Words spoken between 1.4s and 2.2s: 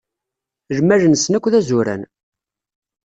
d azuran.